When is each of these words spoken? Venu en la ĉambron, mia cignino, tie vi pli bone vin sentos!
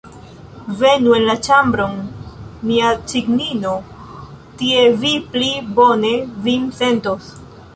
Venu 0.77 1.11
en 1.17 1.25
la 1.31 1.35
ĉambron, 1.47 1.99
mia 2.69 2.93
cignino, 3.11 3.75
tie 4.63 4.87
vi 5.05 5.13
pli 5.37 5.51
bone 5.81 6.15
vin 6.49 6.67
sentos! 6.81 7.31